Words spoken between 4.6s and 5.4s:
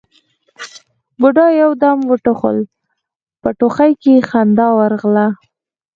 ورغله: